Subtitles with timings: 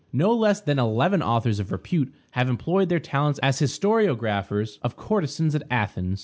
[0.13, 5.53] No less than eleven authors of repute have employed their talents as historiographers of courtesans
[5.53, 6.19] at Athens.